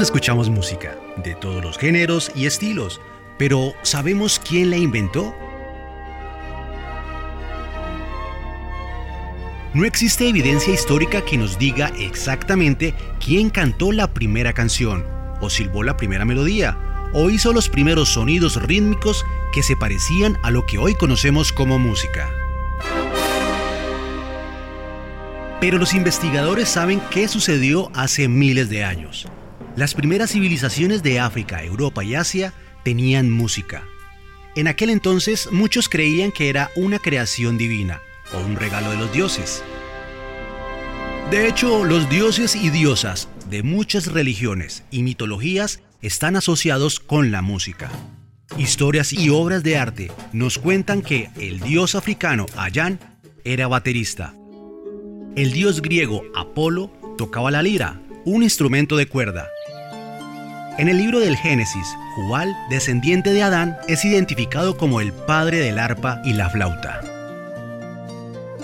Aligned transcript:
Escuchamos 0.00 0.50
música, 0.50 0.94
de 1.16 1.34
todos 1.34 1.64
los 1.64 1.78
géneros 1.78 2.30
y 2.34 2.44
estilos, 2.44 3.00
pero 3.38 3.72
¿sabemos 3.82 4.38
quién 4.38 4.68
la 4.68 4.76
inventó? 4.76 5.34
No 9.72 9.86
existe 9.86 10.28
evidencia 10.28 10.74
histórica 10.74 11.22
que 11.22 11.38
nos 11.38 11.58
diga 11.58 11.90
exactamente 11.98 12.94
quién 13.24 13.48
cantó 13.48 13.90
la 13.90 14.12
primera 14.12 14.52
canción, 14.52 15.06
o 15.40 15.48
silbó 15.48 15.82
la 15.82 15.96
primera 15.96 16.26
melodía, 16.26 16.78
o 17.14 17.30
hizo 17.30 17.54
los 17.54 17.70
primeros 17.70 18.10
sonidos 18.10 18.62
rítmicos 18.62 19.24
que 19.54 19.62
se 19.62 19.76
parecían 19.76 20.36
a 20.42 20.50
lo 20.50 20.66
que 20.66 20.76
hoy 20.76 20.94
conocemos 20.94 21.52
como 21.52 21.78
música. 21.78 22.30
Pero 25.58 25.78
los 25.78 25.94
investigadores 25.94 26.68
saben 26.68 27.00
qué 27.10 27.28
sucedió 27.28 27.90
hace 27.94 28.28
miles 28.28 28.68
de 28.68 28.84
años. 28.84 29.26
Las 29.76 29.92
primeras 29.92 30.32
civilizaciones 30.32 31.02
de 31.02 31.20
África, 31.20 31.62
Europa 31.62 32.02
y 32.02 32.14
Asia 32.14 32.54
tenían 32.82 33.30
música. 33.30 33.84
En 34.54 34.68
aquel 34.68 34.88
entonces 34.88 35.52
muchos 35.52 35.90
creían 35.90 36.32
que 36.32 36.48
era 36.48 36.70
una 36.76 36.98
creación 36.98 37.58
divina 37.58 38.00
o 38.32 38.38
un 38.38 38.56
regalo 38.56 38.90
de 38.90 38.96
los 38.96 39.12
dioses. 39.12 39.62
De 41.30 41.46
hecho, 41.46 41.84
los 41.84 42.08
dioses 42.08 42.56
y 42.56 42.70
diosas 42.70 43.28
de 43.50 43.62
muchas 43.62 44.06
religiones 44.06 44.82
y 44.90 45.02
mitologías 45.02 45.82
están 46.00 46.36
asociados 46.36 46.98
con 46.98 47.30
la 47.30 47.42
música. 47.42 47.90
Historias 48.56 49.12
y 49.12 49.28
obras 49.28 49.62
de 49.62 49.76
arte 49.76 50.10
nos 50.32 50.56
cuentan 50.56 51.02
que 51.02 51.28
el 51.38 51.60
dios 51.60 51.94
africano 51.94 52.46
Ayan 52.56 52.98
era 53.44 53.68
baterista. 53.68 54.34
El 55.34 55.52
dios 55.52 55.82
griego 55.82 56.22
Apolo 56.34 56.90
tocaba 57.18 57.50
la 57.50 57.62
lira, 57.62 58.00
un 58.24 58.42
instrumento 58.42 58.96
de 58.96 59.06
cuerda. 59.06 59.48
En 60.78 60.88
el 60.88 60.98
libro 60.98 61.20
del 61.20 61.38
Génesis, 61.38 61.96
Jubal, 62.14 62.54
descendiente 62.68 63.32
de 63.32 63.42
Adán, 63.42 63.78
es 63.88 64.04
identificado 64.04 64.76
como 64.76 65.00
el 65.00 65.10
padre 65.10 65.58
del 65.58 65.78
arpa 65.78 66.20
y 66.22 66.34
la 66.34 66.50
flauta. 66.50 67.00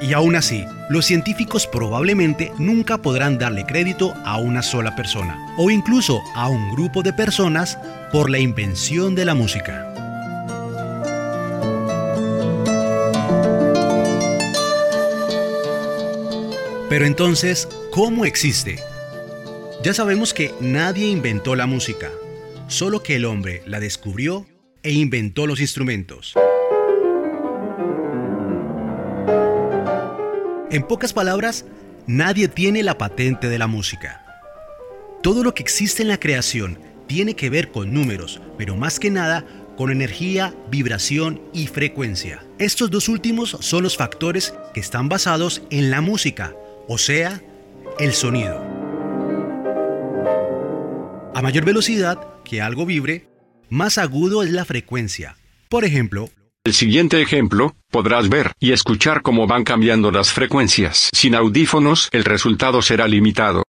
Y 0.00 0.14
aún 0.14 0.34
así, 0.34 0.64
los 0.88 1.04
científicos 1.04 1.66
probablemente 1.66 2.50
nunca 2.56 2.96
podrán 2.96 3.36
darle 3.36 3.66
crédito 3.66 4.14
a 4.24 4.38
una 4.38 4.62
sola 4.62 4.96
persona, 4.96 5.36
o 5.58 5.70
incluso 5.70 6.22
a 6.34 6.48
un 6.48 6.70
grupo 6.72 7.02
de 7.02 7.12
personas, 7.12 7.78
por 8.10 8.30
la 8.30 8.38
invención 8.38 9.14
de 9.14 9.26
la 9.26 9.34
música. 9.34 9.92
Pero 16.88 17.04
entonces, 17.04 17.68
¿cómo 17.90 18.24
existe? 18.24 18.87
Ya 19.80 19.94
sabemos 19.94 20.34
que 20.34 20.52
nadie 20.60 21.06
inventó 21.06 21.54
la 21.54 21.66
música, 21.66 22.10
solo 22.66 23.00
que 23.00 23.14
el 23.14 23.24
hombre 23.24 23.62
la 23.64 23.78
descubrió 23.78 24.44
e 24.82 24.90
inventó 24.90 25.46
los 25.46 25.60
instrumentos. 25.60 26.34
En 30.72 30.82
pocas 30.82 31.12
palabras, 31.12 31.64
nadie 32.08 32.48
tiene 32.48 32.82
la 32.82 32.98
patente 32.98 33.48
de 33.48 33.58
la 33.58 33.68
música. 33.68 34.24
Todo 35.22 35.44
lo 35.44 35.54
que 35.54 35.62
existe 35.62 36.02
en 36.02 36.08
la 36.08 36.18
creación 36.18 36.80
tiene 37.06 37.34
que 37.34 37.48
ver 37.48 37.70
con 37.70 37.94
números, 37.94 38.40
pero 38.58 38.74
más 38.74 38.98
que 38.98 39.10
nada 39.12 39.46
con 39.76 39.92
energía, 39.92 40.54
vibración 40.72 41.40
y 41.52 41.68
frecuencia. 41.68 42.44
Estos 42.58 42.90
dos 42.90 43.08
últimos 43.08 43.56
son 43.60 43.84
los 43.84 43.96
factores 43.96 44.54
que 44.74 44.80
están 44.80 45.08
basados 45.08 45.62
en 45.70 45.92
la 45.92 46.00
música, 46.00 46.52
o 46.88 46.98
sea, 46.98 47.40
el 48.00 48.12
sonido. 48.12 48.67
A 51.38 51.40
mayor 51.40 51.64
velocidad 51.64 52.18
que 52.44 52.60
algo 52.60 52.84
vibre, 52.84 53.28
más 53.70 53.96
agudo 53.96 54.42
es 54.42 54.50
la 54.50 54.64
frecuencia. 54.64 55.36
Por 55.68 55.84
ejemplo, 55.84 56.30
el 56.64 56.72
siguiente 56.74 57.22
ejemplo, 57.22 57.76
podrás 57.92 58.28
ver 58.28 58.50
y 58.58 58.72
escuchar 58.72 59.22
cómo 59.22 59.46
van 59.46 59.62
cambiando 59.62 60.10
las 60.10 60.32
frecuencias. 60.32 61.10
Sin 61.14 61.36
audífonos, 61.36 62.08
el 62.10 62.24
resultado 62.24 62.82
será 62.82 63.06
limitado. 63.06 63.62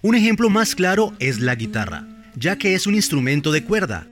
Un 0.00 0.14
ejemplo 0.14 0.48
más 0.48 0.76
claro 0.76 1.12
es 1.18 1.40
la 1.40 1.56
guitarra, 1.56 2.06
ya 2.36 2.56
que 2.56 2.74
es 2.74 2.86
un 2.86 2.94
instrumento 2.94 3.50
de 3.50 3.64
cuerda. 3.64 4.06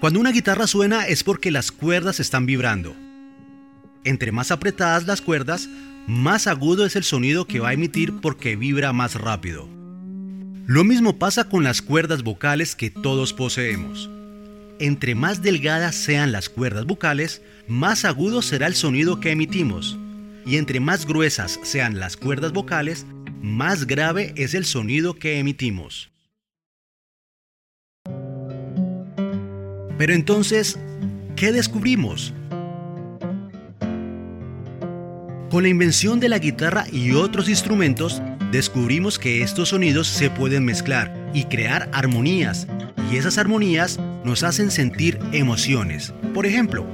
Cuando 0.00 0.20
una 0.20 0.32
guitarra 0.32 0.66
suena 0.66 1.06
es 1.06 1.22
porque 1.22 1.50
las 1.50 1.70
cuerdas 1.70 2.18
están 2.18 2.46
vibrando. 2.46 2.96
Entre 4.04 4.32
más 4.32 4.50
apretadas 4.50 5.06
las 5.06 5.20
cuerdas, 5.20 5.68
más 6.06 6.46
agudo 6.46 6.86
es 6.86 6.96
el 6.96 7.04
sonido 7.04 7.46
que 7.46 7.60
va 7.60 7.70
a 7.70 7.72
emitir 7.74 8.14
porque 8.22 8.56
vibra 8.56 8.94
más 8.94 9.16
rápido. 9.16 9.68
Lo 10.66 10.82
mismo 10.82 11.18
pasa 11.18 11.50
con 11.50 11.62
las 11.62 11.82
cuerdas 11.82 12.22
vocales 12.22 12.74
que 12.74 12.88
todos 12.90 13.34
poseemos. 13.34 14.08
Entre 14.78 15.14
más 15.14 15.42
delgadas 15.42 15.94
sean 15.94 16.32
las 16.32 16.48
cuerdas 16.48 16.86
vocales, 16.86 17.42
más 17.66 18.06
agudo 18.06 18.40
será 18.40 18.66
el 18.66 18.74
sonido 18.74 19.20
que 19.20 19.32
emitimos. 19.32 19.98
Y 20.46 20.56
entre 20.56 20.80
más 20.80 21.04
gruesas 21.04 21.60
sean 21.64 21.98
las 21.98 22.16
cuerdas 22.16 22.52
vocales, 22.52 23.04
más 23.40 23.86
grave 23.86 24.32
es 24.36 24.54
el 24.54 24.64
sonido 24.64 25.14
que 25.14 25.38
emitimos. 25.38 26.10
Pero 29.98 30.12
entonces, 30.12 30.78
¿qué 31.34 31.52
descubrimos? 31.52 32.32
Con 35.50 35.62
la 35.62 35.68
invención 35.68 36.20
de 36.20 36.28
la 36.28 36.38
guitarra 36.38 36.86
y 36.92 37.12
otros 37.12 37.48
instrumentos, 37.48 38.22
descubrimos 38.52 39.18
que 39.18 39.42
estos 39.42 39.70
sonidos 39.70 40.06
se 40.06 40.30
pueden 40.30 40.64
mezclar 40.64 41.12
y 41.34 41.44
crear 41.44 41.90
armonías, 41.92 42.68
y 43.10 43.16
esas 43.16 43.38
armonías 43.38 43.98
nos 44.24 44.42
hacen 44.42 44.70
sentir 44.70 45.18
emociones. 45.32 46.12
Por 46.34 46.46
ejemplo, 46.46 46.86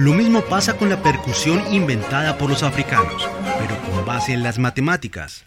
Lo 0.00 0.14
mismo 0.14 0.40
pasa 0.40 0.78
con 0.78 0.88
la 0.88 1.02
percusión 1.02 1.62
inventada 1.74 2.38
por 2.38 2.48
los 2.48 2.62
africanos, 2.62 3.28
pero 3.58 3.78
con 3.82 4.06
base 4.06 4.32
en 4.32 4.42
las 4.42 4.58
matemáticas. 4.58 5.44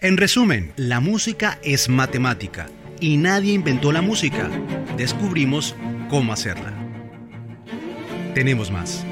En 0.00 0.16
resumen, 0.16 0.72
la 0.76 1.00
música 1.00 1.58
es 1.62 1.90
matemática 1.90 2.70
y 2.98 3.18
nadie 3.18 3.52
inventó 3.52 3.92
la 3.92 4.00
música. 4.00 4.48
Descubrimos 4.96 5.76
cómo 6.08 6.32
hacerla. 6.32 6.72
Tenemos 8.32 8.70
más. 8.70 9.04